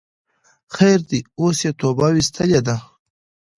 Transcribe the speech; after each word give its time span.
خیر 0.75 0.99
ده 1.09 1.19
اوس 1.39 1.57
یی 1.65 1.71
توبه 1.79 2.07
ویستلی 2.13 2.59
ده 2.67 2.75